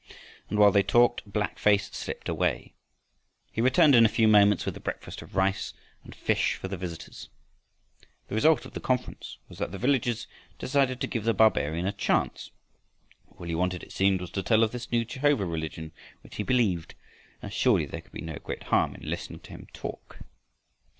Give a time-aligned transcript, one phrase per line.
[0.49, 2.73] And while they talked "Black face" slipped away.
[3.51, 6.75] He returned in a few moments with a breakfast of rice and fish for the
[6.75, 7.29] visitors.
[8.27, 10.25] The result of the conference was that the villagers
[10.57, 12.49] decided to give the barbarian a chance.
[13.37, 15.91] All he wanted it seemed was to tell of this new Jehovah religion
[16.23, 16.95] which he believed,
[17.43, 20.21] and surely there could be no great harm in listening to him talk.